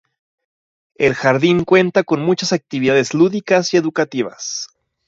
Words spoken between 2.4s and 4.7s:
actividades lúdicas y educativas.